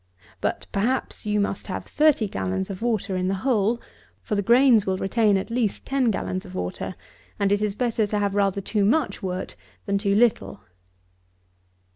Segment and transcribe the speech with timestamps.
[0.41, 3.79] But, perhaps, you must have thirty gallons of water in the whole;
[4.23, 6.95] for the grains will retain at least ten gallons of water;
[7.39, 10.61] and it is better to have rather too much wort than too little.